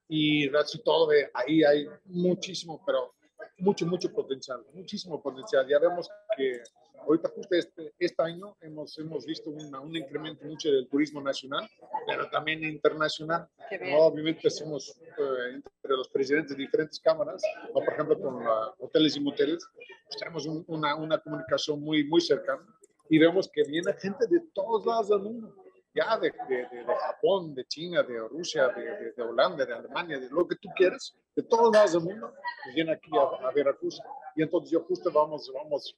[0.07, 3.15] y de todo de ahí hay muchísimo, pero
[3.57, 5.67] mucho, mucho potencial, muchísimo potencial.
[5.67, 6.61] Ya vemos que
[6.99, 11.69] ahorita justo este, este año hemos, hemos visto una, un incremento mucho del turismo nacional,
[12.07, 13.47] pero también internacional.
[13.97, 17.73] Obviamente somos eh, entre los presidentes de diferentes cámaras, ¿no?
[17.73, 19.67] por ejemplo con la hoteles y moteles,
[20.07, 22.65] pues tenemos un- una, una comunicación muy, muy cercana
[23.09, 25.55] y vemos que viene gente de todos lados del mundo.
[25.95, 30.27] Ya de, de, de, Japón, de China, de Rusia, de, de Holanda, de Alemania, de
[30.27, 33.99] lo que tú quieras, de todos lados del mundo, pues viene aquí a, a Veracruz.
[34.35, 35.95] Y entonces yo justo vamos, vamos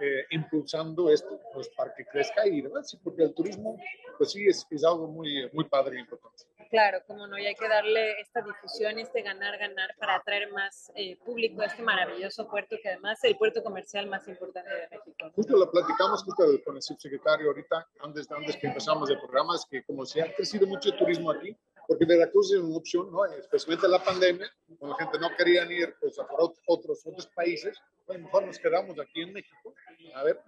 [0.00, 2.82] eh, impulsando esto pues, para que crezca y, ¿verdad?
[2.82, 3.78] Sí, porque el turismo,
[4.18, 6.44] pues sí, es, es algo muy, muy padre e importante.
[6.68, 10.90] Claro, como no, y hay que darle esta difusión, este ganar, ganar para atraer más
[10.96, 14.88] eh, público a este maravilloso puerto, que además es el puerto comercial más importante de
[14.90, 15.30] México.
[15.34, 19.64] Justo lo platicamos justo con el subsecretario ahorita, antes, antes que empezamos el programa, es
[19.70, 21.56] que como se ha crecido mucho el turismo aquí,
[21.88, 23.24] porque Veracruz es una opción, ¿no?
[23.24, 27.26] especialmente la pandemia, cuando la gente no quería ir pues, a por ot- otros, otros
[27.28, 29.74] países, pues mejor nos quedamos aquí en México,
[30.14, 30.40] a ver,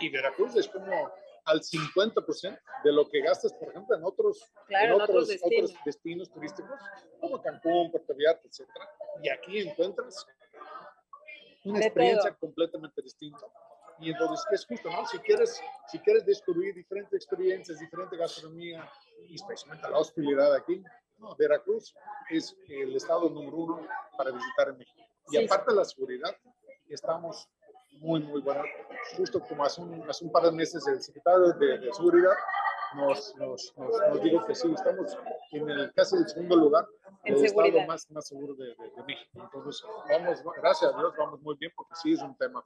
[0.00, 1.10] y Veracruz es como
[1.44, 5.70] al 50% de lo que gastas, por ejemplo, en otros, Claro, en otros otros, destinos.
[5.70, 6.80] otros destinos turísticos,
[7.20, 8.68] como Cancún, Puerto Vallarta, etc.
[9.22, 10.24] Y aquí encuentras
[11.64, 12.38] una De experiencia todo.
[12.40, 13.46] completamente distinta.
[13.98, 15.06] Y entonces es justo, ¿no?
[15.06, 18.88] Si quieres, si quieres descubrir diferentes experiencias, diferente gastronomía,
[19.28, 20.82] y especialmente la hospitalidad aquí,
[21.18, 21.94] no, Veracruz
[22.30, 25.00] es el estado número uno para visitar en México.
[25.30, 25.44] Y Sí.
[25.44, 26.36] aparte de la seguridad,
[26.88, 27.48] estamos
[27.92, 28.66] muy, muy buenos.
[29.16, 32.32] Justo como hace un, hace un par de meses el secretario de, de Seguridad
[32.94, 35.16] nos, nos, nos, nos dijo que sí, estamos
[35.52, 36.86] en el casi el segundo lugar
[37.24, 39.40] En del estado más, más seguro de, de, de México.
[39.42, 42.64] Entonces, vamos, gracias a Dios, vamos muy bien porque sí es un tema.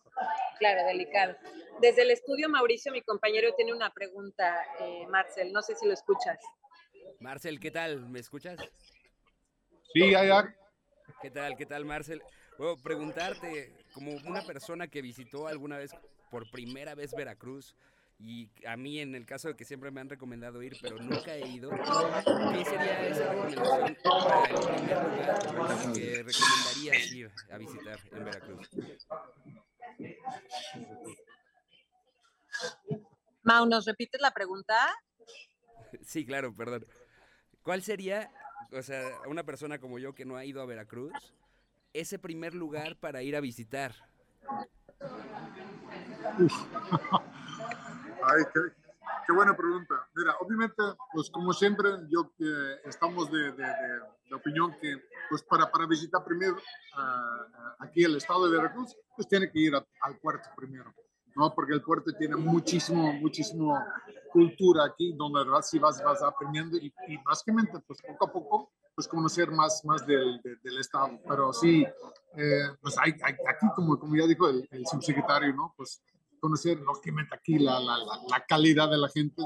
[0.58, 1.36] Claro, delicado.
[1.80, 5.92] Desde el estudio, Mauricio, mi compañero, tiene una pregunta, eh, Marcel, no sé si lo
[5.92, 6.38] escuchas.
[7.20, 8.08] Marcel, ¿qué tal?
[8.08, 8.58] ¿Me escuchas?
[9.92, 10.54] Sí, ya, ya.
[11.22, 11.56] ¿Qué tal?
[11.56, 12.22] ¿Qué tal, Marcel?
[12.56, 15.92] Puedo preguntarte, como una persona que visitó alguna vez
[16.30, 17.76] por primera vez Veracruz,
[18.18, 21.34] y a mí en el caso de que siempre me han recomendado ir, pero nunca
[21.34, 25.04] he ido, ¿qué sería esa recomendación para el primer
[25.54, 28.70] lugar que recomendarías ir a visitar en Veracruz?
[33.42, 34.74] Mau, ¿nos repites la pregunta?
[36.02, 36.84] Sí, claro, perdón.
[37.62, 38.30] ¿Cuál sería,
[38.72, 41.12] o sea, una persona como yo que no ha ido a Veracruz,
[41.92, 43.94] ese primer lugar para ir a visitar?
[48.28, 48.60] Ay, qué,
[49.24, 49.94] qué buena pregunta.
[50.14, 53.64] Mira, obviamente, pues como siempre, yo eh, estamos de, de,
[54.28, 54.96] de, opinión que,
[55.30, 59.76] pues para, para visitar primero uh, aquí el estado de Veracruz, pues tiene que ir
[59.76, 60.92] a, al puerto primero,
[61.36, 61.54] ¿no?
[61.54, 63.78] Porque el puerto tiene muchísimo, muchísimo
[64.32, 69.06] cultura aquí, donde sí vas, vas aprendiendo y, y básicamente, pues poco a poco, pues
[69.06, 71.20] conocer más, más del, del estado.
[71.28, 71.86] Pero sí,
[72.36, 75.72] eh, pues hay, hay, aquí, como, como ya dijo el, el subsecretario, ¿no?
[75.76, 76.02] Pues
[76.46, 79.42] conocer lógicamente aquí la, la, la, calidad de la gente,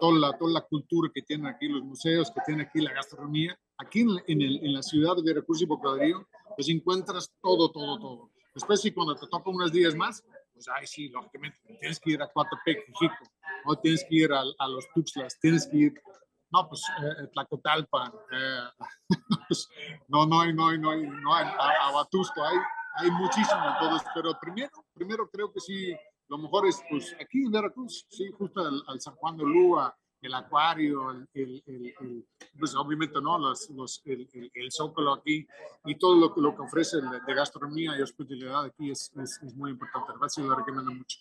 [0.00, 3.58] toda la, toda la cultura que tienen aquí los museos, que tiene aquí la gastronomía.
[3.78, 7.98] Aquí en, en, el, en la ciudad de Veracruz y Bocadrillo, pues encuentras todo, todo,
[7.98, 8.30] todo.
[8.54, 12.22] Después, si cuando te toca unos días más, pues ahí sí, lógicamente, tienes que ir
[12.22, 13.24] a Coatepec, México,
[13.64, 15.94] o tienes que ir a, a los Tuxtlas, tienes que ir,
[16.52, 18.84] no, pues eh, Tlacotalpan, eh,
[19.48, 19.68] pues,
[20.08, 22.58] no, no no no no hay, a, a Batusco, hay,
[22.98, 25.96] hay muchísimo, todos, pero primero, primero creo que sí,
[26.28, 29.96] lo mejor es, pues, aquí en Veracruz, sí, justo al, al San Juan de Lua,
[30.24, 32.26] el acuario, el, el, el,
[32.58, 33.38] pues obviamente, ¿no?
[33.38, 34.26] Los, los, el,
[34.70, 35.46] zócalo aquí
[35.84, 39.72] y todo lo, lo que ofrece de gastronomía y hospitalidad aquí es, es, es muy
[39.72, 40.12] importante.
[40.18, 41.18] Gracias, lo recomiendo mucho.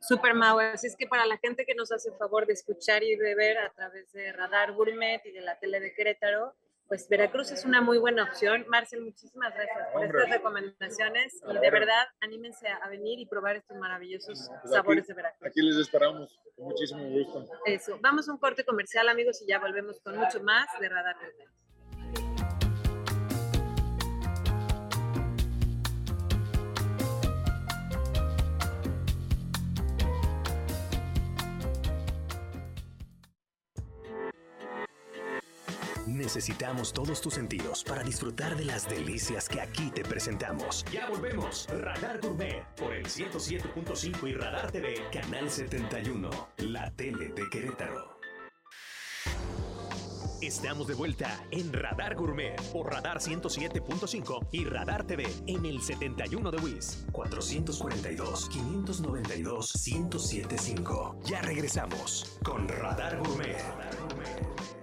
[0.00, 3.02] Super Mau, así es que para la gente que nos hace el favor de escuchar
[3.02, 6.54] y de ver a través de Radar Gourmet y de la tele de Querétaro,
[6.90, 8.64] pues Veracruz es una muy buena opción.
[8.66, 10.18] Marcel, muchísimas gracias por Hombre.
[10.18, 15.08] estas recomendaciones y de verdad anímense a venir y probar estos maravillosos pues sabores aquí,
[15.08, 15.48] de Veracruz.
[15.48, 17.46] Aquí les esperamos, con muchísimo gusto.
[17.64, 21.14] Eso, vamos a un corte comercial amigos y ya volvemos con mucho más de Radar
[21.14, 21.59] Gourmet.
[36.20, 40.84] Necesitamos todos tus sentidos para disfrutar de las delicias que aquí te presentamos.
[40.92, 41.66] Ya volvemos.
[41.80, 46.28] Radar Gourmet por el 107.5 y Radar TV, Canal 71,
[46.58, 48.20] la tele de Querétaro.
[50.42, 56.50] Estamos de vuelta en Radar Gourmet por Radar 107.5 y Radar TV en el 71
[56.50, 61.18] de WIS 442 592 1075.
[61.24, 64.79] Ya regresamos con Radar Gourmet.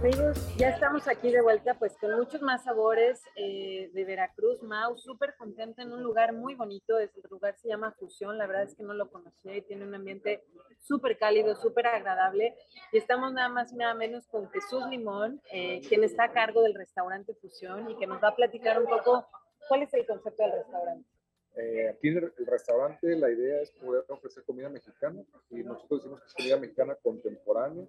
[0.00, 4.96] Amigos, ya estamos aquí de vuelta, pues con muchos más sabores eh, de Veracruz, Mau,
[4.98, 8.74] súper contenta en un lugar muy bonito, el lugar se llama Fusión, la verdad es
[8.74, 10.44] que no lo conocía y tiene un ambiente
[10.82, 12.54] súper cálido, súper agradable,
[12.92, 16.62] y estamos nada más y nada menos con Jesús Limón, eh, quien está a cargo
[16.62, 19.26] del restaurante Fusión y que nos va a platicar un poco
[19.66, 21.15] cuál es el concepto del restaurante.
[21.56, 26.20] Eh, aquí en el restaurante la idea es poder ofrecer comida mexicana y nosotros decimos
[26.20, 27.86] que es comida mexicana contemporánea.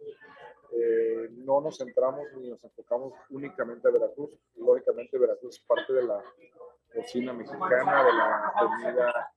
[0.72, 4.32] Eh, no nos centramos ni nos enfocamos únicamente a Veracruz.
[4.56, 6.24] Lógicamente Veracruz es parte de la
[6.94, 9.32] cocina mexicana, de la comida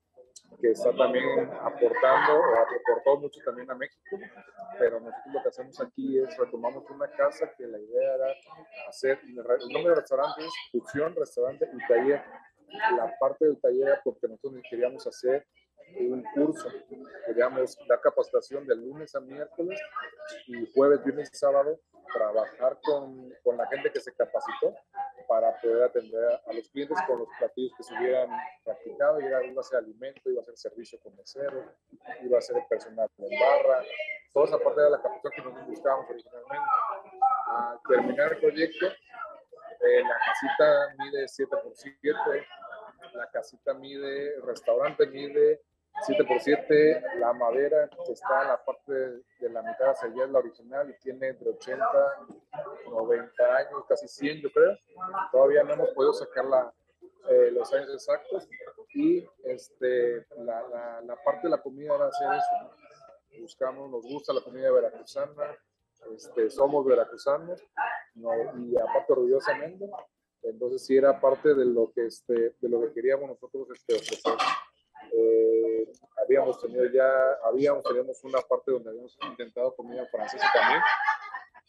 [0.61, 1.25] que está también
[1.61, 4.19] aportando o aportó mucho también a México,
[4.79, 8.35] pero nosotros lo que hacemos aquí es retomamos una casa que la idea era
[8.89, 12.23] hacer, el nombre del restaurante es Fusión, Restaurante y Taller
[12.97, 15.47] la parte del taller era porque nosotros queríamos hacer
[15.99, 16.69] un curso,
[17.27, 19.81] queríamos dar capacitación de lunes a miércoles
[20.47, 21.81] y jueves, viernes y sábado,
[22.13, 24.75] trabajar con, con la gente que se capacitó
[25.29, 28.29] para poder atender a los clientes con los platillos que se hubieran
[28.65, 31.73] practicado, y iba a ser alimento, iba a ser servicio con mesero,
[32.23, 33.85] iba a ser el personal en barra,
[34.33, 36.67] toda esa parte de la capacitación que nosotros buscábamos originalmente.
[37.47, 38.87] Al terminar el proyecto,
[39.81, 42.13] eh, la casita mide 7 por 7
[43.15, 45.63] la casita mide, el restaurante mide
[46.03, 50.25] 7 por 7 la madera que está en la parte de la mitad hacia allá
[50.25, 51.85] es la original y tiene entre 80,
[52.91, 54.77] 90 años, casi 100 yo creo.
[55.33, 56.45] Todavía no hemos podido sacar
[57.29, 58.49] eh, los años exactos
[58.95, 62.49] y este, la, la, la, parte de la comida era hacer eso.
[62.63, 63.41] ¿no?
[63.43, 65.57] Buscamos, nos gusta la comida veracruzana,
[66.15, 67.63] este, somos veracruzanos
[68.15, 69.87] no, y aparte orgullosamente
[70.43, 74.35] entonces sí era parte de lo que, este, de lo que queríamos nosotros este, ofrecer.
[75.13, 75.93] Eh,
[76.23, 77.09] habíamos tenido ya,
[77.45, 80.81] habíamos, teníamos una parte donde habíamos intentado comida francesa también.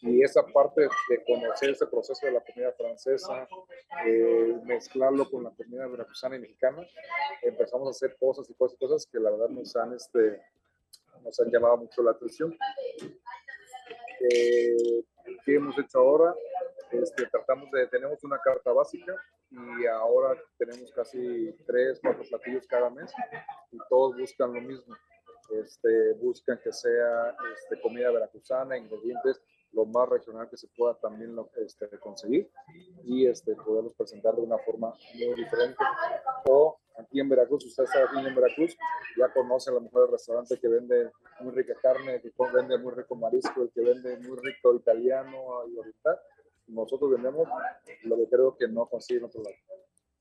[0.03, 3.47] Y esa parte de conocer ese proceso de la comida francesa,
[4.05, 6.83] eh, mezclarlo con la comida veracruzana y mexicana,
[7.43, 10.41] empezamos a hacer cosas y cosas, cosas que la verdad nos han, este,
[11.23, 12.57] nos han llamado mucho la atención.
[14.29, 15.03] Eh,
[15.45, 16.35] ¿Qué hemos hecho ahora?
[16.91, 19.15] Este, tratamos de, tenemos una carta básica
[19.49, 23.11] y ahora tenemos casi tres, cuatro platillos cada mes
[23.71, 24.95] y todos buscan lo mismo.
[25.63, 29.41] Este, buscan que sea este, comida veracruzana, ingredientes
[29.73, 32.49] lo más regional que se pueda también lo, este, conseguir
[33.03, 35.77] y este, poderlos presentar de una forma muy diferente
[36.45, 38.75] o aquí en Veracruz, usted está aquí en Veracruz,
[39.17, 42.77] ya conoce a lo mejor el restaurante que vende muy rica carne, el que vende
[42.77, 46.19] muy rico marisco, el que vende muy rico italiano y oriental.
[46.67, 47.47] Nosotros vendemos
[48.03, 49.55] lo que creo que no consigue en otro lado.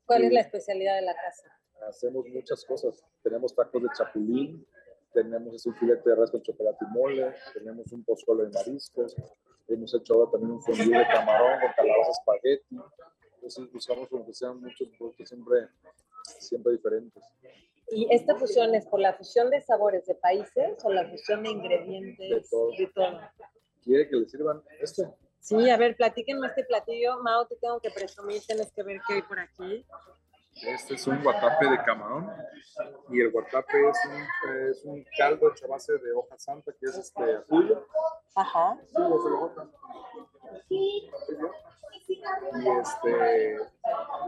[0.05, 0.35] ¿Cuál es Sí.
[0.35, 1.47] la especialidad de la casa?
[1.87, 3.03] Hacemos muchas cosas.
[3.23, 4.67] Tenemos tacos de chapulín,
[5.13, 9.15] tenemos un filete de res con chocolate y mole, tenemos un pozole de mariscos,
[9.67, 12.77] hemos hecho ahora también un fondue de camarón con calabaza espagueti.
[13.35, 15.67] Entonces buscamos como que sean muchos productos siempre,
[16.25, 17.23] siempre diferentes.
[17.89, 21.49] ¿Y esta fusión es por la fusión de sabores de países o la fusión de
[21.49, 22.29] ingredientes?
[22.29, 22.71] De todo.
[22.77, 23.19] De todo.
[23.83, 25.03] ¿Quiere que le sirvan este?
[25.39, 27.21] Sí, a ver, platíquenme este platillo.
[27.21, 29.85] Mao, te tengo que presumir, tienes que ver qué hay por aquí.
[30.53, 32.29] Este es un guatape de camarón
[33.09, 36.85] y el guatape es un, es un caldo hecho a base de hoja santa que
[36.85, 37.87] es este ajuyo.
[38.35, 38.77] Ajá.
[40.67, 41.09] Sí.
[42.11, 43.57] Y este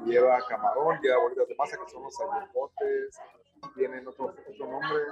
[0.06, 3.20] lleva camarón, lleva bolitas de masa que son los ayocotes,
[3.76, 5.04] tienen otro, otro nombre.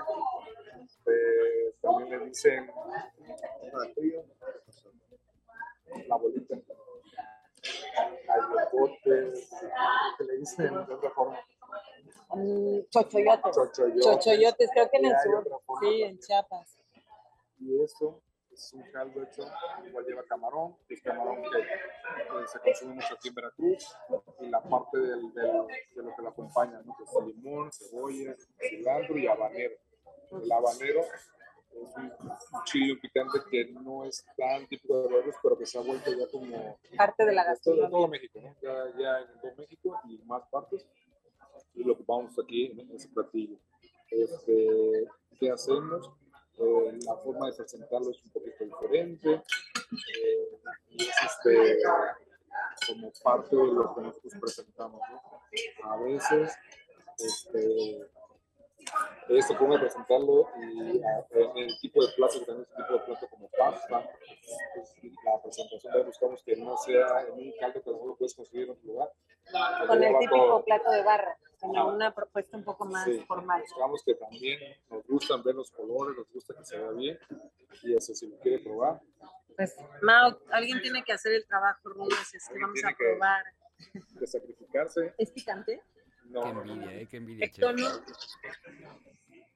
[0.83, 2.71] Este, también le dicen
[6.07, 6.55] la bolita.
[8.27, 9.49] Ayocotes,
[10.17, 11.39] que le dicen de otra forma.
[12.33, 13.55] Mm, chochoyotes.
[13.55, 14.05] Chochoyotes.
[14.05, 15.61] Chochoyotes, creo que en el sur.
[15.81, 16.77] Sí, en Chiapas.
[17.59, 18.21] y eso
[18.53, 19.43] es un caldo hecho,
[19.87, 23.95] igual lleva camarón, que es camarón que, se consume mucho aquí en Veracruz,
[24.39, 26.95] y la parte del, del- de lo que lo acompaña, ¿no?
[26.97, 29.75] que es limón, cebolla, cilantro y habanero.
[30.31, 35.65] El habanero es un, chile picante que no es tan típico de Veracruz, pero que
[35.65, 37.89] se ha vuelto ya como Parte de la todo, de gastronomía.
[37.89, 38.55] todo México, ¿no?
[38.61, 40.85] ya, ya en todo México y más partes,
[41.75, 43.57] y lo ocupamos aquí en ese platillo.
[44.09, 45.07] Este,
[45.39, 46.11] ¿Qué hacemos?
[46.57, 50.59] Eh, la forma de presentarlo es un poquito diferente, eh,
[50.89, 51.77] y es este,
[52.87, 55.01] como parte de lo que nosotros presentamos.
[55.83, 56.53] A veces,
[57.17, 58.09] este,
[59.29, 62.99] esta forma de presentarlo y a- en el tipo de plato que un tipo de
[62.99, 64.09] plato como pasta,
[64.75, 68.35] pues, la presentación la buscamos que no sea en un caldo que no lo puedes
[68.35, 69.09] conseguir en otro lugar.
[69.81, 70.63] que Con el típico todo.
[70.65, 73.61] plato de barra, sino una propuesta un poco más Sí, formal.
[73.61, 77.19] buscamos que también nos gustan ver los colores, nos gusta que se vea bien
[77.83, 79.01] y eso si lo quiere probar.
[79.55, 81.89] Pues, Mao, alguien tiene que hacer el trabajo
[82.21, 83.43] así es que vamos a tiene que- probar.
[84.19, 85.81] De sacrificarse, ¿Es picante?
[86.31, 86.41] No.
[86.43, 86.91] Qué envidia,
[87.45, 88.05] eh, qué envidia, ¿no?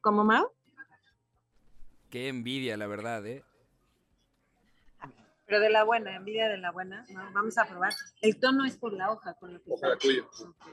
[0.02, 0.52] ¿Cómo, Mao?
[2.10, 3.44] Qué envidia, la verdad, ¿eh?
[5.48, 7.06] Pero de la buena, envidia de la buena.
[7.10, 7.32] ¿no?
[7.34, 7.94] Vamos a probar.
[8.22, 9.70] El tono es por la hoja con lo que
[10.02, 10.26] cuyo.
[10.28, 10.66] Ok.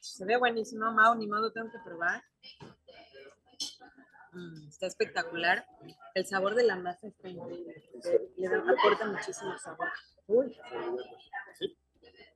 [0.00, 2.22] Se ve buenísimo, Mao, ni modo, tengo que probar.
[4.32, 5.66] Mm, está espectacular.
[6.14, 7.90] El sabor de la masa está increíble.
[8.36, 9.88] Le- aporta muchísimo sabor.
[10.26, 10.56] Uy.
[11.58, 11.76] Sí.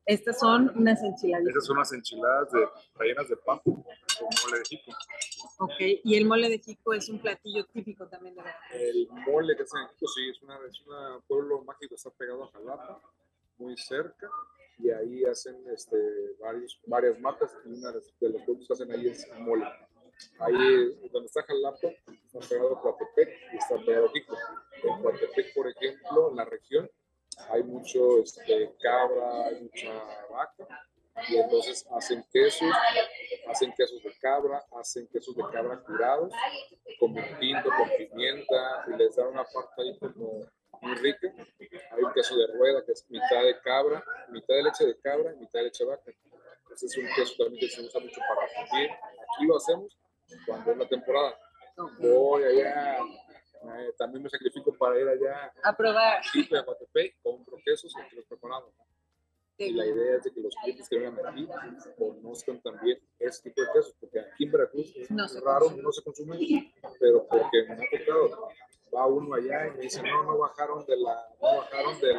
[0.09, 1.51] Estas son unas enchiladitas.
[1.51, 4.91] Esas son unas enchiladas de, rellenas de pan con mole de jico.
[5.59, 8.81] Ok, y el mole de jico es un platillo típico también de Veracruz.
[8.81, 12.45] El mole que hacen en Jico, sí, es, una, es un pueblo mágico, está pegado
[12.45, 13.03] a Jalapa,
[13.59, 14.31] muy cerca,
[14.79, 15.99] y ahí hacen este,
[16.41, 19.67] varios, varias matas, y una de los productos que hacen ahí es mole.
[20.39, 24.35] Ahí donde está Jalapa, está pegado a Coatepec y está pegado a Jico.
[24.85, 26.89] En Coatepec, por ejemplo, en la región,
[27.51, 29.93] hay mucho este, cabra, hay mucha
[30.31, 30.67] vaca,
[31.29, 32.69] y entonces hacen quesos,
[33.49, 36.33] hacen quesos de cabra, hacen quesos de cabra curados,
[37.01, 40.47] con tinto, con pimienta, y les dan una parte ahí como
[40.81, 41.33] muy rica.
[41.91, 45.33] Hay un queso de rueda que es mitad de cabra, mitad de leche de cabra
[45.33, 46.13] y mitad de leche de vaca.
[46.73, 48.91] Ese es un queso también que se usa mucho para fundir.
[48.91, 49.99] Aquí lo hacemos
[50.47, 51.39] cuando es la temporada.
[51.99, 52.99] Voy allá,
[53.81, 56.23] eh, también me sacrifico para ir allá A probar.
[56.33, 58.73] Chico de Aguatepec, compro quesos y los preparamos.
[59.61, 61.49] Y la idea es de que los clientes que vengan aquí
[61.97, 65.83] conozcan también ese tipo de quesos, porque aquí en Veracruz es No raro, consume.
[65.83, 68.49] no se consume, pero porque me ha tocado,
[68.95, 72.19] va uno allá y me dice, no, no bajaron, de la, no bajaron del,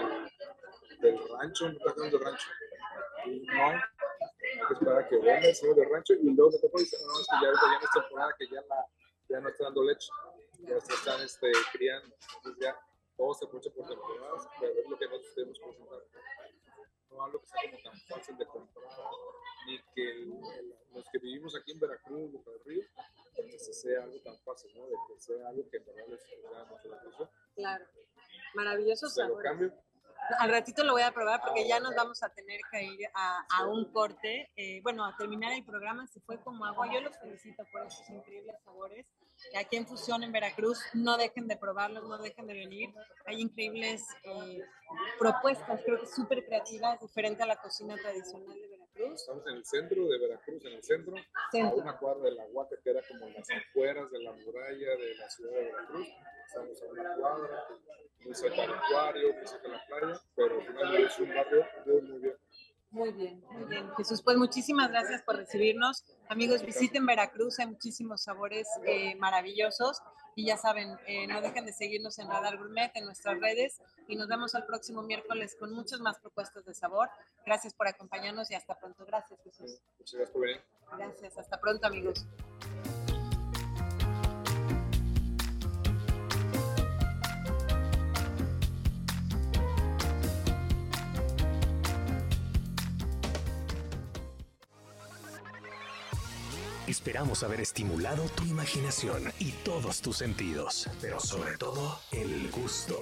[0.99, 2.47] del rancho, no bajaron del rancho.
[3.25, 3.79] Y no, hay
[4.67, 6.97] que esperar a que venga el señor del rancho y luego me tocó y dice,
[7.05, 8.85] no, es que ya, ya no es temporada, que ya, la,
[9.29, 10.09] ya no está dando leche,
[10.59, 12.77] ya se están este, criando, entonces ya
[13.17, 15.99] todo se aprovecha por temporadas, pero es lo que nosotros tenemos que presentar
[17.11, 18.87] no algo que sea como tan fácil de comprar,
[19.65, 22.83] ni que el- el- los que vivimos aquí en Veracruz, Boca del Río,
[23.35, 24.85] pues sea algo tan fácil, ¿no?
[24.87, 27.31] De que sea algo que en verdad les da nuestra.
[27.55, 27.85] Claro.
[28.53, 29.49] Maravillosos Se lo sabores.
[29.51, 29.73] cambio.
[30.39, 33.45] Al ratito lo voy a probar porque ya nos vamos a tener que ir a,
[33.57, 34.51] a un corte.
[34.55, 36.05] eh, bueno, a terminar el programa.
[36.07, 36.87] Se fue como agua.
[36.93, 39.05] Yo los felicito por esos increíbles sabores.
[39.57, 42.93] Aquí en Fusión, en Veracruz, no dejen de probarlos, no dejen de venir.
[43.25, 44.59] Hay increíbles eh,
[45.17, 48.78] propuestas, creo que súper creativas, diferente a la cocina tradicional de Veracruz.
[48.99, 49.21] Veracruz.
[49.21, 51.15] Estamos en el centro de Veracruz, en el centro,
[51.51, 51.79] Centro.
[51.79, 55.15] a una cuadra de la Huaca, que era como las afueras de la muralla de
[55.15, 56.07] la ciudad de Veracruz.
[56.47, 57.67] Estamos a una cuadra,
[58.25, 62.01] muy cerca del acuario, muy cerca de la playa, pero finalmente es un barrio muy,
[62.01, 62.37] muy bien.
[62.91, 63.87] Muy bien, muy bien.
[63.97, 66.03] Jesús, pues muchísimas gracias por recibirnos.
[66.27, 70.01] Amigos, visiten Veracruz, hay muchísimos sabores eh, maravillosos.
[70.35, 73.79] Y ya saben, eh, no dejen de seguirnos en Radar Gourmet, en nuestras redes.
[74.07, 77.09] Y nos vemos el próximo miércoles con muchas más propuestas de sabor.
[77.45, 79.05] Gracias por acompañarnos y hasta pronto.
[79.05, 79.81] Gracias, Jesús.
[79.99, 80.61] Muchas gracias por venir.
[80.97, 82.25] Gracias, hasta pronto, amigos.
[96.99, 103.01] Esperamos haber estimulado tu imaginación y todos tus sentidos, pero sobre todo el gusto.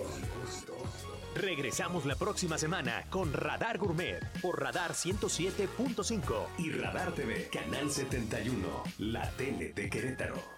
[1.34, 8.84] Regresamos la próxima semana con Radar Gourmet por Radar 107.5 y Radar TV, Canal 71,
[9.00, 10.57] la tele de Querétaro.